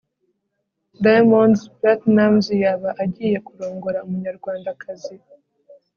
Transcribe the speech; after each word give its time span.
Diamonds 1.03 1.61
Platinums 1.77 2.45
yaba 2.63 2.89
agiye 3.03 3.37
kurongora 3.47 4.03
umunyarwandakazi 4.05 5.15